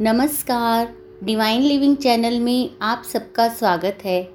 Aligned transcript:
नमस्कार। 0.00 0.92
Divine 1.24 1.62
living 1.62 1.96
channel 1.96 2.40
में 2.40 2.70
आप 2.82 3.02
सबका 3.12 3.48
स्वागत 3.48 3.98
है। 4.04 4.28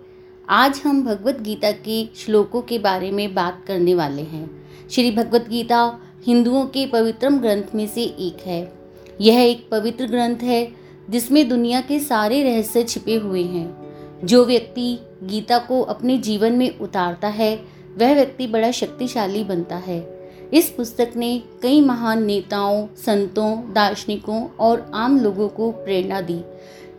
आज 0.49 0.81
हम 0.85 1.05
भगवत 1.05 1.41
गीता 1.41 1.71
के 1.71 2.09
श्लोकों 2.15 2.61
के 2.61 2.79
बारे 2.79 3.11
में 3.11 3.33
बात 3.33 3.63
करने 3.67 3.95
वाले 3.95 4.21
हैं। 4.21 4.69
श्री 4.91 5.11
भगवत 5.11 5.49
गीता 5.49 5.99
हिंदुओं 6.27 6.65
के 6.65 6.85
पवित्रम 6.85 7.39
ग्रंथ 7.39 7.63
में 7.75 7.87
से 7.87 8.03
एक 8.03 8.37
है। 8.45 8.73
यह 9.21 9.39
एक 9.41 9.69
पवित्र 9.71 10.05
ग्रंथ 10.05 10.37
है, 10.43 10.71
जिसमें 11.09 11.49
दुनिया 11.49 11.81
के 11.81 11.99
सारे 11.99 12.43
रहस्य 12.43 12.83
छिपे 12.83 13.15
हुए 13.15 13.43
हैं। 13.43 13.93
जो 14.23 14.45
व्यक्ति 14.45 14.99
गीता 15.23 15.57
को 15.57 15.81
अपने 15.81 16.17
जीवन 16.17 16.53
में 16.53 16.79
उतारता 16.79 17.27
है, 17.27 17.55
वह 17.97 18.13
व्यक्ति 18.13 18.47
बड़ा 18.47 18.71
शक्तिशाली 18.71 19.43
बनता 19.43 19.75
है। 19.75 20.20
इस 20.53 20.69
पुस्तक 20.69 21.11
ने 21.15 21.43
कई 21.61 21.81
महान 21.81 22.23
नेताओं, 22.23 22.87
संतों, 22.97 23.73
दार्शनिकों 23.73 24.47
और 24.59 24.91
आम 24.93 25.19
लोगों 25.19 25.47
को 25.47 25.71
प्रेरणा 25.71 26.21
दी। 26.21 26.41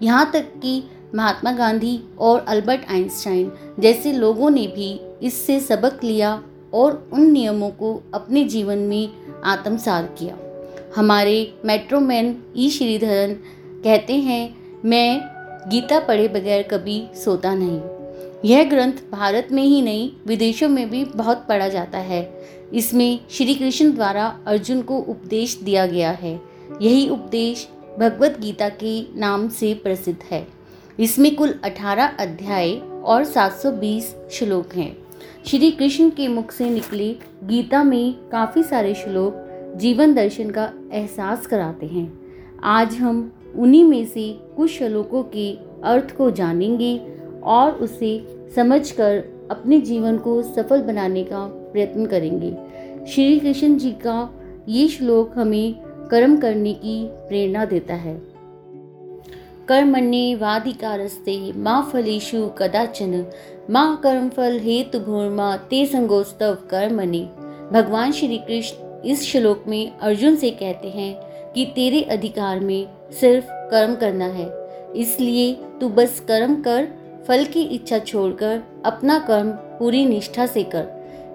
यहाँ 0.03 0.31
तक 0.33 0.47
कि 0.63 0.83
महात्मा 1.15 1.53
गांधी 1.53 2.01
और 2.19 2.45
अल्बर्ट 2.49 2.81
आइंस्टाइन 2.91 3.53
जैसे 3.81 4.13
लोगों 4.13 4.51
ने 4.51 4.67
भी 4.67 5.01
इससे 5.23 5.61
सबक 5.61 6.05
लिया 6.05 6.43
और 6.75 7.11
उन 7.13 7.31
नियमों 7.31 7.71
को 7.71 8.03
अपने 8.15 8.45
जीवन 8.45 8.79
में 8.79 9.09
आत्मसार 9.45 10.03
किया। 10.19 10.37
हमारे 10.97 11.55
मेट्रोमैन 11.65 12.43
ई. 12.57 12.71
श्रीधरन 12.71 13.35
कहते 13.85 14.13
हैं, 14.13 14.57
मैं 14.85 15.21
गीता 15.69 16.01
पढ़े 16.01 16.29
बगैर 16.29 16.63
कभी 16.63 17.09
सोता 17.15 17.55
नहीं। 17.55 17.81
यह 18.45 18.71
ग्रंथ 18.71 18.93
भारत 19.13 19.49
में 19.53 19.63
ही 19.63 19.83
नहीं, 19.83 20.11
विदेशों 20.27 20.69
में 20.69 20.91
भी 20.91 21.05
बहुत 21.05 21.47
पढ़ा 21.49 21.69
जाता 21.69 21.99
है। 21.99 22.23
इसमें 22.75 23.21
श्री 23.31 23.55
कृष्ण 23.55 23.93
द्वारा 23.93 24.39
अर्जुन 24.47 24.83
को 24.83 24.99
उपदेश 24.99 25.61
दिया 25.63 25.87
गया 25.87 26.11
है। 26.11 26.41
यही 26.83 27.09
उपदेश 27.09 27.69
भगवत 27.99 28.41
गीता 28.41 28.69
के 28.69 29.07
नाम 29.17 29.49
से 29.49 29.75
प्रसिद्ध 29.75 30.19
है। 30.31 30.47
इसमें 31.01 31.37
कुल 31.37 31.61
18 31.65 32.17
अध्याय 32.19 32.75
और 33.05 33.25
720 33.25 34.17
श्लोक 34.31 34.75
हैं। 34.75 34.99
श्री 35.47 35.71
कृष्ण 35.71 36.11
के 36.11 36.29
मुख 36.29 36.53
से 36.53 36.71
निकले 36.71 37.17
गीता 37.45 37.83
में 37.83 38.15
काफ़ी 38.15 38.63
सारे 38.63 38.95
श्लोक 38.95 39.49
जीवन 39.77 40.15
दर्शन 40.15 40.51
का 40.51 40.73
एहसास 40.93 41.47
कराते 41.47 41.87
हैं। 41.87 42.21
आज 42.63 42.95
हम 42.95 43.33
उन्हीं 43.57 43.85
में 43.85 44.07
से 44.07 44.39
कुछ 44.57 44.71
श्लोकों 44.71 45.23
के 45.23 45.59
अर्थ 45.85 46.17
को 46.17 46.31
जानेंगे 46.31 47.01
और 47.43 47.73
उसे 47.73 48.27
समझकर 48.57 49.25
अपने 49.51 49.81
जीवन 49.81 50.19
को 50.19 50.43
सफल 50.43 50.83
बनाने 50.83 51.25
का 51.25 51.47
प्रयत्न 51.73 52.07
करेंगे। 52.07 52.57
श्री 53.09 53.41
कृष्ण 53.41 53.77
जी 53.77 53.91
का 53.91 54.35
ये 54.69 54.89
श्लोक 54.89 55.39
हमें 55.39 55.75
कर्म 56.11 56.37
करने 56.37 56.73
की 56.75 57.07
प्रेरणा 57.11 57.65
देता 57.65 57.95
है। 57.95 58.23
कर्मण्ये 59.69 60.35
वाधिकारस्ते 60.35 61.53
माँ 61.57 61.91
फलेशु 61.93 62.47
कदाचन, 62.47 63.27
माँ 63.71 64.01
कर्म 64.03 64.29
फल 64.29 64.59
हेतु 64.59 64.99
भूर्मा 64.99 65.57
ते 65.57 65.87
संगोस्तव 65.87 66.55
कर्मणि। 66.71 67.29
भगवान 67.73 68.13
श्री 68.13 68.39
कृष्ण 68.39 69.03
इस 69.05 69.23
श्लोक 69.23 69.65
में 69.69 69.99
अर्जुन 69.99 70.37
से 70.37 70.51
कहते 70.51 70.89
हैं 70.89 71.15
कि 71.53 71.65
तेरे 71.65 72.03
अधिकार 72.03 72.61
में 72.61 72.89
सिर्फ़ 73.21 73.47
कर्म 73.51 73.95
करना 73.95 74.27
है। 74.27 74.51
इसलिए 74.97 75.53
तू 75.81 75.89
बस 75.89 76.21
कर्म 76.21 76.55
कर, 76.55 76.89
फल 77.29 77.45
की 77.45 77.63
इच्छा 77.63 77.99
छोड़कर 77.99 78.63
अपना 78.85 79.19
कर्म 79.19 79.51
पूरी 79.51 80.07
निष्ठा 80.07 80.47
से 80.47 80.63
कर। 80.63 80.87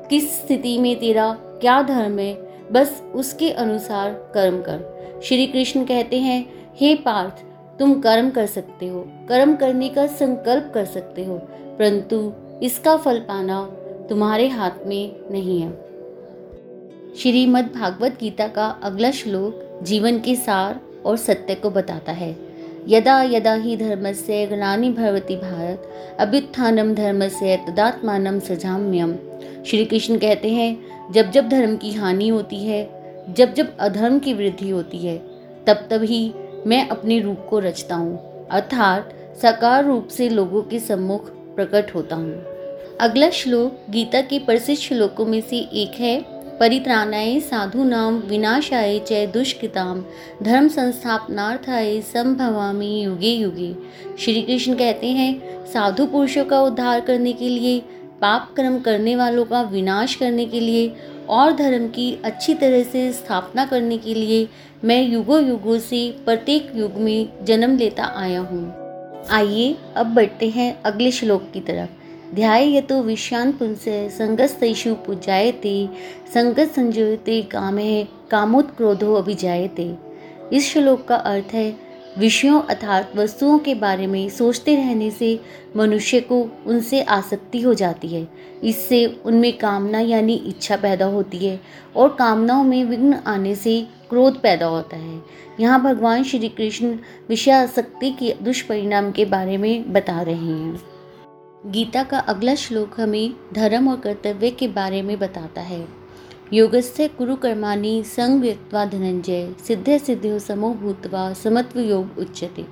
किस 0.09 0.31
स्थिति 0.39 0.77
में 0.77 0.99
तेरा 0.99 1.37
क्या 1.61 1.81
धर्म 1.81 2.19
है? 2.19 2.33
बस 2.71 3.01
उसके 3.15 3.49
अनुसार 3.51 4.31
कर्म 4.33 4.61
कर। 4.61 5.21
श्री 5.23 5.47
कृष्ण 5.47 5.85
कहते 5.85 6.19
हैं, 6.19 6.45
हे 6.75 6.95
पार्थ, 6.95 7.43
तुम 7.79 8.01
कर्म 8.01 8.29
कर 8.29 8.45
सकते 8.45 8.87
हो। 8.87 9.03
कर्म 9.29 9.55
करने 9.55 9.89
का 9.89 10.07
संकल्प 10.07 10.71
कर 10.73 10.85
सकते 10.85 11.25
हो, 11.25 11.37
परंतु 11.79 12.33
इसका 12.63 12.97
फल 12.97 13.19
पाना 13.19 13.63
तुम्हारे 14.09 14.47
हाथ 14.47 14.85
में 14.85 15.15
नहीं 15.31 15.61
है। 15.61 15.71
श्रीमद् 17.15 17.73
भागवत 17.73 18.17
गीता 18.19 18.47
का 18.47 18.67
अगला 18.83 19.11
श्लोक 19.11 19.79
जीवन 19.83 20.19
के 20.19 20.35
सार 20.35 20.79
और 21.05 21.17
सत्य 21.17 21.55
को 21.55 21.69
बताता 21.69 22.11
है। 22.11 22.46
यदा 22.87 23.21
यदा 23.23 23.53
ही 23.53 23.75
धर्मस्य 23.77 24.45
ग्लानि 24.45 24.89
भवति 24.89 25.35
भारत 25.35 26.17
अभ्युत्थानम 26.19 26.93
धर्मस्य 26.93 27.57
तदात्मानम 27.67 28.39
सजाम्यम। 28.39 29.15
श्री 29.65 29.85
कृष्ण 29.85 30.17
कहते 30.17 30.49
हैं, 30.49 30.77
जब 31.11 31.31
जब 31.31 31.49
धर्म 31.49 31.77
की 31.77 31.91
हानि 31.93 32.27
होती 32.27 32.63
है, 32.63 32.83
जब 33.29 33.53
जब 33.53 33.77
अधर्म 33.77 34.19
की 34.19 34.33
वृद्धि 34.33 34.69
होती 34.69 34.97
है, 34.97 35.17
तब 35.67 35.87
तब 35.91 36.03
ही 36.03 36.33
मैं 36.67 36.87
अपने 36.89 37.19
रूप 37.19 37.47
को 37.49 37.59
रचता 37.59 37.95
हूँ, 37.95 38.47
अर्थात 38.51 39.13
साकार 39.41 39.85
रूप 39.85 40.07
से 40.07 40.29
लोगों 40.29 40.61
के 40.61 40.79
सम्मुख 40.79 41.29
प्रकट 41.55 41.95
होता 41.95 42.15
हूँ। 42.15 42.43
अगला 42.99 43.29
श्लोक 43.29 43.85
गीता 43.89 44.21
के 44.21 44.39
प्रसिद्ध 44.39 44.79
श्लोकों 44.79 45.25
में 45.25 45.41
से 45.41 45.57
एक 45.57 45.99
है। 45.99 46.36
परित्राणाय 46.59 47.39
साधु 47.39 47.83
नाम 47.83 48.15
विनाशाय 48.17 48.97
च 48.99 49.13
दुष्कृताम 49.33 50.03
धर्म 50.43 50.67
संस्थापनार्थाय 50.67 51.99
संभवामी 52.01 53.01
युगे 53.01 53.31
युगे। 53.31 53.73
श्री 54.19 54.41
कृष्ण 54.41 54.73
कहते 54.73 55.07
हैं, 55.07 55.65
साधु 55.65 56.05
पुरुषों 56.05 56.45
का 56.45 56.61
उद्धार 56.61 56.99
करने 56.99 57.33
के 57.33 57.49
लिए, 57.49 57.79
पाप 58.21 58.53
कर्म 58.57 58.79
करने 58.79 59.15
वालों 59.15 59.45
का 59.45 59.61
विनाश 59.61 60.15
करने 60.15 60.45
के 60.45 60.59
लिए 60.59 60.91
और 61.29 61.51
धर्म 61.55 61.87
की 61.87 62.11
अच्छी 62.25 62.53
तरह 62.53 62.83
से 62.83 63.11
स्थापना 63.13 63.65
करने 63.65 63.97
के 63.97 64.13
लिए 64.13 64.47
मैं 64.83 65.01
युगों 65.09 65.41
युगों 65.47 65.79
से 65.79 66.09
प्रत्येक 66.25 66.71
युग 66.75 66.95
में 66.95 67.45
जन्म 67.45 67.77
लेता 67.77 68.13
आया 68.15 68.39
हूँ। 68.39 68.65
आइए 69.31 69.75
अब 69.95 70.13
बढ़ते 70.15 70.49
हैं 70.49 70.81
अगले 70.83 71.11
श्लोक 71.11 71.51
की 71.53 71.59
तरफ़। 71.59 71.96
ध्यायतो 72.35 73.01
विश्यान 73.01 73.51
पुंसे 73.51 74.09
संगस्तु 74.09 74.93
पूजायते 74.93 75.89
संगत 76.33 76.71
संजयते 76.75 77.41
कामे, 77.41 78.03
कामोत्क्रोधो 78.31 79.13
अभिजायते। 79.13 79.95
इस 80.53 80.73
श्लोक 80.73 81.05
का 81.05 81.15
अर्थ 81.15 81.53
है, 81.53 81.75
विषयों 82.17 82.61
अर्थात 82.61 83.15
वस्तुओं 83.15 83.59
के 83.59 83.75
बारे 83.75 84.07
में 84.07 84.29
सोचते 84.29 84.75
रहने 84.75 85.11
से 85.11 85.39
मनुष्य 85.75 86.19
को 86.19 86.41
उनसे 86.65 87.01
आसक्ति 87.01 87.61
हो 87.61 87.73
जाती 87.73 88.07
है। 88.07 88.27
इससे 88.63 89.05
उनमें 89.25 89.57
कामना 89.57 89.99
यानी 89.99 90.35
इच्छा 90.35 90.77
पैदा 90.77 91.05
होती 91.05 91.37
है 91.37 91.59
और 91.95 92.09
कामनाओं 92.09 92.63
में 92.63 92.83
विघ्न 92.85 93.13
आने 93.13 93.55
से 93.55 93.87
क्रोध 94.09 94.41
पैदा 94.41 94.65
होता 94.65 94.97
है। 94.97 95.21
यहाँ 95.59 95.81
भगवान 95.83 96.23
श्री 96.23 96.49
कृष्ण 96.49 96.97
विषय 97.29 97.51
आसक्ति 97.51 98.11
के 98.11 98.35
दुष्परिणाम 98.41 99.11
के 99.11 99.25
बारे 99.25 99.57
में 99.57 99.93
बता 99.93 100.21
रहे 100.21 100.35
हैं। 100.35 100.96
गीता 101.65 102.03
का 102.03 102.19
अगला 102.19 102.55
श्लोक 102.55 102.99
हमें 102.99 103.33
धर्म 103.53 103.89
और 103.89 103.99
कर्तव्य 103.99 104.49
के 104.49 104.67
बारे 104.67 105.01
में 105.01 105.19
बताता 105.19 105.61
है। 105.61 105.87
योगस्थ 106.53 107.01
कुरु 107.17 107.35
कर्माणी 107.35 108.03
संग 108.03 108.41
व्यक्वा 108.41 108.85
धनंजय, 108.85 109.55
सिद्ध 109.67 109.97
सिद्धियों 109.97 110.39
समो 110.39 110.73
भूतवा 110.73 111.33
समत्व 111.33 111.79
योग 111.79 112.17
उच्चते 112.19 112.65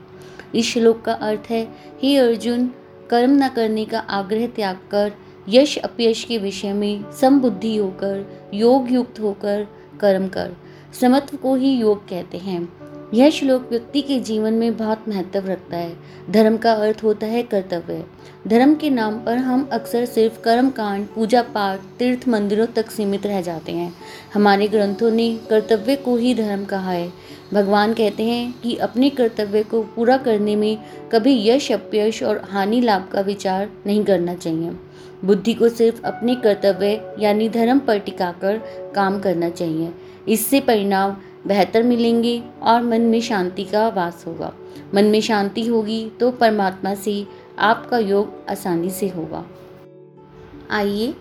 इस 0.55 0.65
श्लोक 0.65 1.01
का 1.01 1.13
अर्थ 1.13 1.49
है, 1.49 1.67
हे 2.03 2.17
अर्जुन, 2.17 2.67
कर्म 3.09 3.31
न 3.43 3.47
करने 3.47 3.85
का 3.85 3.99
आग्रह 3.99 4.47
त्याग 4.47 4.79
कर, 4.91 5.13
यश 5.49 5.77
अपयश 5.77 6.23
के 6.23 6.37
विषय 6.37 6.73
में 6.73 7.11
समबुद्धि 7.11 7.77
होकर, 7.77 8.49
योग 8.53 8.91
युक्त 8.91 9.19
होकर 9.19 9.67
कर्म 9.99 10.27
कर। 10.27 10.55
समत्व 11.01 11.37
को 11.37 11.55
ही 11.55 11.71
योग 11.77 12.09
कहते 12.09 12.37
हैं। 12.37 12.84
यह 13.15 13.29
श्लोक 13.29 13.67
व्यक्ति 13.69 14.01
के 14.01 14.19
जीवन 14.19 14.53
में 14.53 14.77
बहुत 14.77 15.05
महत्व 15.09 15.39
रखता 15.39 15.77
है। 15.77 15.95
धर्म 16.29 16.57
का 16.57 16.73
अर्थ 16.73 17.03
होता 17.03 17.27
है 17.27 17.43
कर्तव्य। 17.43 18.05
धर्म 18.47 18.75
के 18.75 18.89
नाम 18.89 19.19
पर 19.19 19.37
हम 19.37 19.69
अक्सर 19.71 20.05
सिर्फ़ 20.05 20.41
कर्म 20.41 20.69
कांड 20.69 21.07
पूजा 21.15 21.41
पाठ 21.41 21.79
तीर्थ 21.99 22.27
मंदिरों 22.27 22.65
तक 22.65 22.91
सीमित 22.91 23.25
रह 23.25 23.41
जाते 23.41 23.71
हैं। 23.71 23.93
हमारे 24.33 24.67
ग्रंथों 24.67 25.11
ने 25.11 25.39
कर्तव्य 25.49 25.95
को 25.95 26.15
ही 26.17 26.35
धर्म 26.35 26.65
कहा 26.65 26.91
है। 26.91 27.13
भगवान 27.53 27.93
कहते 27.93 28.23
हैं 28.23 28.53
कि 28.63 28.75
अपने 28.75 29.09
कर्तव्य 29.09 29.63
को 29.63 29.83
पूरा 29.83 30.17
करने 30.17 30.55
में 30.55 30.77
कभी 31.11 31.49
यश, 31.49 31.71
अपयश 31.71 32.23
और 32.23 32.41
हानि 32.49 32.81
लाभ 32.81 33.09
का 33.13 33.21
विचार 33.21 33.69
नहीं 33.85 34.03
करना 34.03 34.33
चाहिए। 34.33 34.71
बुद्धि 35.25 35.53
को 35.53 35.69
सिर्फ़ 35.69 36.03
अपने 36.03 36.35
कर्तव्य 36.35 37.15
यानी 37.19 37.49
धर्म 37.49 37.79
पर 37.79 37.99
टिकाकर 37.99 38.57
काम 38.95 39.19
करना 39.19 39.49
चाहिए। 39.49 39.93
इससे 40.27 40.59
परिणाम 40.59 41.17
बेहतर 41.47 41.83
मिलेंगे 41.83 42.41
और 42.61 42.81
मन 42.81 43.01
में 43.01 43.19
शांति 43.21 43.63
का 43.63 43.87
वास 43.87 44.23
होगा। 44.27 44.53
मन 44.95 45.05
में 45.05 45.19
शांति 45.21 45.65
होगी 45.67 46.09
तो 46.19 46.31
परमात्मा 46.31 46.93
से 46.95 47.25
आपका 47.59 47.97
योग 47.97 48.49
आसानी 48.49 48.89
से 48.89 49.07
होगा। 49.07 49.45
आइए 50.71 51.13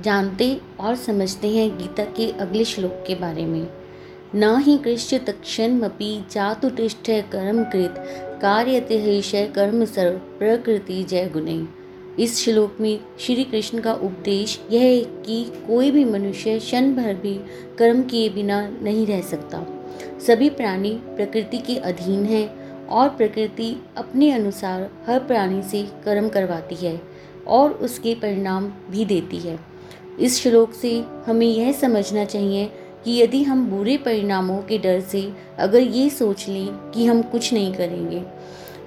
जानते 0.00 0.60
और 0.80 0.94
समझते 0.96 1.48
हैं 1.48 1.76
गीता 1.78 2.04
के 2.04 2.30
अगले 2.30 2.64
श्लोक 2.64 3.04
के 3.06 3.14
बारे 3.14 3.46
में। 3.46 3.66
न 4.34 4.56
ही 4.58 4.76
कृष्ण 4.78 5.18
तक्षणमपि 5.18 6.24
चातुतिष्ठ 6.30 7.10
कर्म 7.32 7.62
कृत 7.64 7.94
कार्यते 8.42 8.98
हृषय 9.02 9.46
कर्म 9.46 9.84
सर्व 9.84 10.18
प्रकृति 10.38 11.02
जय 11.02 11.28
गुणे। 11.28 11.56
इस 12.18 12.44
श्लोक 12.44 12.76
में 12.80 12.98
श्री 13.20 13.44
कृष्ण 13.44 13.80
का 13.80 13.92
उपदेश 13.92 14.60
यह 14.70 14.82
है 14.82 15.00
कि 15.00 15.52
कोई 15.66 15.90
भी 15.90 16.04
मनुष्य 16.04 16.58
क्षण 16.58 16.94
भर 16.94 17.14
भी 17.14 17.34
कर्म 17.78 18.02
किए 18.02 18.28
बिना 18.28 18.60
नहीं 18.82 19.06
रह 19.06 19.20
सकता। 19.20 19.64
सभी 20.26 20.50
प्राणी 20.50 20.90
प्रकृति 20.90 21.58
के 21.58 21.76
अधीन 21.76 22.24
हैं 22.24 22.86
और 22.86 23.08
प्रकृति 23.08 23.82
अपने 23.96 24.30
अनुसार 24.32 24.90
हर 25.06 25.18
प्राणी 25.18 25.62
से 25.62 25.82
कर्म 26.04 26.28
करवाती 26.28 26.74
है 26.74 27.00
और 27.46 27.70
उसके 27.70 28.14
परिणाम 28.14 28.72
भी 28.90 29.04
देती 29.04 29.38
है। 29.38 29.58
इस 30.20 30.42
श्लोक 30.42 30.72
से 30.72 30.98
हमें 31.26 31.46
यह 31.46 31.72
समझना 31.72 32.24
चाहिए 32.24 32.66
कि 33.04 33.20
यदि 33.22 33.42
हम 33.42 33.70
बुरे 33.70 33.96
परिणामों 33.96 34.62
के 34.62 34.78
डर 34.78 35.00
से 35.00 35.32
अगर 35.58 35.80
ये 35.80 36.10
सोच 36.10 36.48
लें 36.48 36.90
कि 36.90 37.06
हम 37.06 37.22
कुछ 37.22 37.52
नहीं 37.52 37.74
करेंगे 37.74 38.24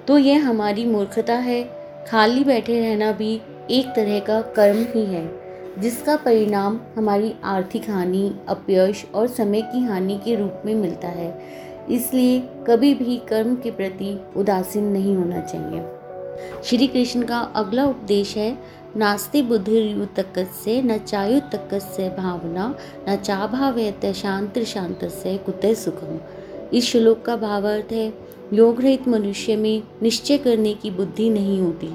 तो 0.08 0.18
यह 0.18 0.48
हमारी 0.48 0.84
मूर्खता 0.84 1.34
है 1.34 1.79
खाली 2.10 2.44
बैठे 2.44 2.80
रहना 2.80 3.12
भी 3.12 3.40
एक 3.70 3.86
तरह 3.86 4.18
का 4.18 4.40
कर्म 4.40 4.78
ही 4.78 5.04
है, 5.04 5.40
जिसका 5.78 6.16
परिणाम 6.16 6.80
हमारी 6.96 7.34
आर्थिक 7.44 7.90
हानि, 7.90 8.34
अपयश 8.48 9.06
और 9.14 9.26
समय 9.26 9.62
की 9.62 9.84
हानि 9.84 10.20
के 10.24 10.34
रूप 10.34 10.62
में 10.64 10.74
मिलता 10.74 11.08
है। 11.08 11.40
इसलिए 11.90 12.40
कभी 12.66 12.94
भी 12.94 13.16
कर्म 13.28 13.54
के 13.54 13.70
प्रति 13.70 14.20
उदासीन 14.36 14.84
नहीं 14.84 15.16
होना 15.16 15.40
चाहिए। 15.40 15.82
श्री 16.64 16.86
कृष्ण 16.86 17.22
का 17.22 17.38
अगला 17.38 17.84
उपदेश 17.84 18.36
है, 18.36 18.58
नास्ति 18.96 19.42
बुद्धिर्युतकस्य 19.42 20.82
न 20.82 20.98
चायु 20.98 21.40
तकस 21.40 21.82
से 21.96 22.08
भावना, 22.08 22.74
न 23.08 23.16
चाभावयत 23.16 24.06
शांत 24.06 24.58
शांत 24.58 25.04
से 25.04 25.38
कुतः 25.38 25.74
सुखम। 25.74 26.20
इस 26.72 26.84
श्लोक 26.84 27.22
का 27.22 27.36
भावार्थ 27.36 27.92
है 27.92 28.12
योग 28.52 28.80
रहित 28.80 29.08
मनुष्य 29.08 29.56
में 29.56 29.82
निश्चय 30.02 30.38
करने 30.38 30.74
की 30.74 30.90
बुद्धि 30.90 31.30
नहीं 31.30 31.60
होती 31.60 31.88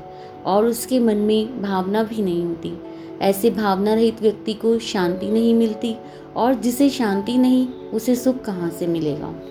और 0.45 0.65
उसके 0.65 0.99
मन 0.99 1.15
में 1.15 1.61
भावना 1.61 2.03
भी 2.03 2.21
नहीं 2.21 2.43
होती। 2.43 2.73
ऐसे 3.21 3.49
भावना 3.49 3.93
रहित 3.93 4.21
व्यक्ति 4.21 4.53
को 4.53 4.79
शांति 4.79 5.25
नहीं 5.25 5.53
मिलती 5.53 5.95
और 6.35 6.53
जिसे 6.53 6.89
शांति 6.89 7.37
नहीं, 7.37 7.67
उसे 7.67 8.15
सुख 8.15 8.41
कहाँ 8.41 8.69
से 8.69 8.87
मिलेगा? 8.87 9.41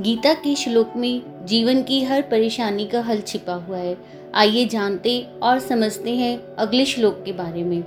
गीता 0.00 0.34
के 0.34 0.54
श्लोक 0.54 0.92
में 0.96 1.46
जीवन 1.46 1.82
की 1.82 2.02
हर 2.04 2.22
परेशानी 2.22 2.86
का 2.86 3.00
हल 3.00 3.20
छिपा 3.20 3.54
हुआ 3.54 3.76
है। 3.76 3.98
आइए 4.34 4.64
जानते 4.64 5.26
और 5.42 5.58
समझते 5.58 6.10
हैं 6.10 6.38
अगले 6.38 6.84
श्लोक 6.84 7.22
के 7.24 7.32
बारे 7.32 7.64
में। 7.64 7.84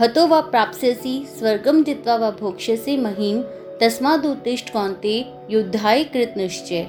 हतो 0.00 0.26
व 0.26 0.40
प्राप्स्यसि 0.40 1.26
स्वर्गम 1.38 1.84
जित्वा 1.84 2.16
व 2.16 2.30
भोक्ष्यसे 2.30 2.96
महीन 2.96 3.44
तस्मादुत्तिष्ठ 3.80 4.72
कौंते 4.72 5.14
युद्धाय 5.50 6.02
कृत 6.04 6.34
निश्चय 6.36 6.86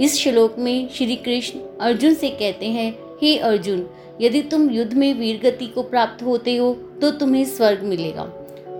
इस 0.00 0.16
श्लोक 0.18 0.58
में 0.58 0.88
श्री 0.88 1.16
कृष्ण 1.16 1.58
अर्जुन 1.80 2.14
से 2.14 2.28
कहते 2.30 2.66
हैं, 2.66 2.92
हे 3.22 3.36
अर्जुन, 3.38 3.86
यदि 4.20 4.40
तुम 4.42 4.68
युद्ध 4.70 4.92
में 4.92 5.12
वीर 5.14 5.40
गति 5.40 5.66
को 5.66 5.82
प्राप्त 5.82 6.22
होते 6.22 6.56
हो 6.56 6.72
तो 7.00 7.10
तुम्हें 7.10 7.44
स्वर्ग 7.46 7.82
मिलेगा। 7.82 8.22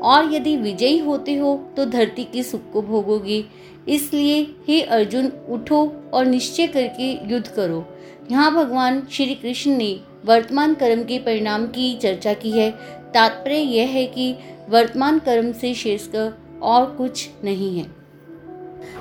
और 0.02 0.32
यदि 0.34 0.56
विजयी 0.56 0.98
होते 0.98 1.34
हो 1.36 1.54
तो 1.76 1.84
धरती 1.86 2.24
के 2.24 2.42
सुख 2.42 2.70
को 2.72 2.82
भोगोगे। 2.82 3.44
इसलिए 3.88 4.40
हे 4.68 4.80
अर्जुन, 4.82 5.26
उठो 5.48 5.86
और 6.14 6.26
निश्चय 6.26 6.66
करके 6.66 7.12
युद्ध 7.32 7.46
करो। 7.48 7.84
यहाँ 8.30 8.54
भगवान 8.54 9.02
श्री 9.12 9.34
कृष्ण 9.34 9.76
ने 9.76 9.98
वर्तमान 10.24 10.74
कर्म 10.74 11.02
के 11.04 11.18
परिणाम 11.18 11.66
की 11.66 11.94
चर्चा 11.94 12.32
की 12.34 12.50
है। 12.50 12.70
तात्पर्य 13.14 13.56
यह 13.56 13.88
है 13.88 14.06
कि 14.06 14.34
वर्तमान 14.68 15.18
कर्म 15.18 15.52
से 15.52 15.74
शेष 15.74 16.06
कर 16.06 16.32
और 16.62 16.86
कुछ 16.86 17.28
नहीं 17.44 17.78
है। 17.78 17.90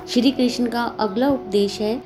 श्री 0.08 0.30
कृष्ण 0.30 0.66
का 0.66 0.82
अगला 0.82 1.28
उपदेश 1.28 1.80
है, 1.80 2.02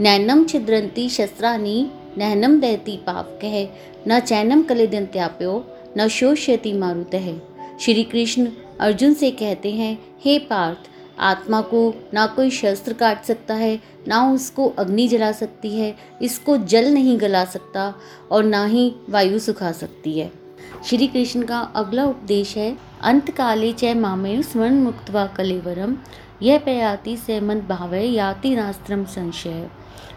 नैनम 0.00 0.44
छिद्रंती 0.44 1.08
शस्त्रानी 1.08 1.90
नैनम 2.18 2.60
दहती 2.60 2.96
पाप 2.96 3.38
कह, 3.42 3.68
न 4.08 4.20
चैनम 4.20 4.62
कलिदंत्याप्यो 4.62 5.64
न 5.98 6.08
शोष्यति 6.08 6.72
मारुत। 6.72 7.14
है 7.14 7.42
श्री 7.80 8.04
कृष्ण 8.04 8.48
अर्जुन 8.80 9.14
से 9.14 9.30
कहते 9.30 9.70
हैं, 9.70 9.98
हे 10.24 10.38
पार्थ, 10.38 10.78
आत्मा 11.18 11.60
को 11.60 11.94
ना 12.14 12.26
कोई 12.26 12.50
शस्त्र 12.50 12.92
काट 12.92 13.24
सकता 13.24 13.54
है, 13.54 13.80
ना 14.08 14.32
उसको 14.32 14.68
अग्नि 14.68 15.08
जला 15.08 15.32
सकती 15.32 15.76
है, 15.76 15.96
इसको 16.22 16.56
जल 16.56 16.92
नहीं 16.94 17.20
गला 17.20 17.44
सकता, 17.44 17.94
और 18.30 18.44
ना 18.44 18.64
ही 18.64 18.94
वायु 19.08 19.38
सुखा 19.38 19.72
सकती 19.72 20.18
है। 20.18 20.41
श्री 20.88 21.06
कृष्ण 21.06 21.42
का 21.42 21.60
अगला 21.60 22.04
उपदेश 22.04 22.56
है, 22.56 22.78
अंत 23.02 23.30
काले 23.30 23.72
च 23.72 23.84
मामय 23.84 24.42
स्वर्ण 24.42 24.74
मुक्त 24.74 25.10
व 25.10 25.26
कलेवरम, 25.26 25.96
यह 26.42 26.58
प्रयाति 26.58 27.16
से 27.16 27.40
मन 27.40 27.60
भावय 27.60 28.06
याति 28.06 28.56
नास्त्रम 28.56 29.04
संशय। 29.04 29.70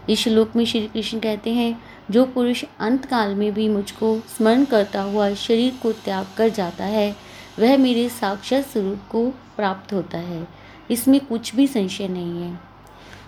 इस 0.08 0.18
श्लोक 0.18 0.56
में 0.56 0.64
श्री 0.64 0.80
कृष्ण 0.80 1.18
कहते 1.18 1.52
हैं, 1.52 1.82
जो 2.10 2.24
पुरुष 2.24 2.64
अंत 2.80 3.04
काल 3.04 3.34
में 3.34 3.54
भी 3.54 3.68
मुझको 3.68 4.18
स्मरण 4.18 4.64
करता 4.64 5.02
हुआ 5.02 5.34
शरीर 5.34 5.72
को 5.82 5.92
त्याग 5.92 6.26
कर 6.36 6.48
जाता 6.48 6.84
है, 6.84 7.16
वह 7.58 7.76
मेरे 7.76 8.08
साक्षात 8.08 8.64
स्वरूप 8.64 8.98
को 9.10 9.30
प्राप्त 9.30 9.92
होता 9.92 10.18
है। 10.18 10.48
इसमें 10.90 11.20
कुछ 11.20 11.54
भी 11.54 11.66
संशय 11.66 12.08
नहीं 12.08 12.42
है। 12.42 12.60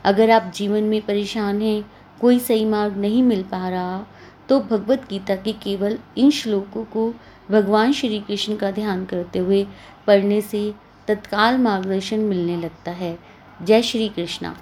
अगर 0.04 0.30
आप 0.30 0.52
जीवन 0.54 0.82
में 0.82 1.02
परेशान 1.02 1.62
हैं, 1.62 1.92
कोई 2.20 2.38
सही 2.38 2.64
मार्ग 2.64 2.96
नहीं 2.96 3.22
मिल 3.22 3.42
पा 3.42 3.68
रहा 3.68 4.06
तो 4.48 4.60
भगवत 4.60 5.06
गीता 5.10 5.36
के 5.36 5.52
केवल 5.52 5.98
इन 6.16 6.30
श्लोकों 6.30 6.84
को 6.84 7.14
भगवान 7.50 7.92
श्री 7.92 8.20
कृष्ण 8.20 8.56
का 8.56 8.70
ध्यान 8.70 9.04
करते 9.04 9.38
हुए 9.38 9.66
पढ़ने 10.06 10.40
से 10.40 10.74
तत्काल 11.08 11.58
मार्गदर्शन 11.58 12.20
मिलने 12.20 12.56
लगता 12.56 12.90
है। 12.90 13.18
जय 13.62 13.82
श्री 13.82 14.08
कृष्णा। 14.08 14.56